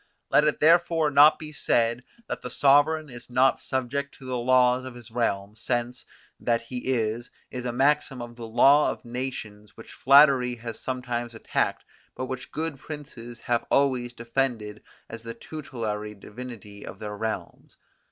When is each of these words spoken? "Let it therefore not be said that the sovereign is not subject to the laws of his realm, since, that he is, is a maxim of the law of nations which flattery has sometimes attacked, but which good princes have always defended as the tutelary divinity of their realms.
"Let 0.31 0.45
it 0.45 0.59
therefore 0.59 1.11
not 1.11 1.37
be 1.37 1.51
said 1.51 2.03
that 2.27 2.41
the 2.41 2.49
sovereign 2.49 3.07
is 3.07 3.29
not 3.29 3.61
subject 3.61 4.15
to 4.15 4.25
the 4.25 4.35
laws 4.39 4.83
of 4.83 4.95
his 4.95 5.11
realm, 5.11 5.53
since, 5.53 6.07
that 6.39 6.63
he 6.63 6.79
is, 6.91 7.29
is 7.51 7.65
a 7.65 7.71
maxim 7.71 8.19
of 8.19 8.35
the 8.35 8.47
law 8.47 8.89
of 8.89 9.05
nations 9.05 9.77
which 9.77 9.93
flattery 9.93 10.55
has 10.55 10.79
sometimes 10.79 11.35
attacked, 11.35 11.85
but 12.15 12.25
which 12.25 12.51
good 12.51 12.79
princes 12.79 13.41
have 13.41 13.67
always 13.69 14.11
defended 14.11 14.81
as 15.07 15.21
the 15.21 15.35
tutelary 15.35 16.15
divinity 16.15 16.83
of 16.83 16.97
their 16.97 17.15
realms. 17.15 17.77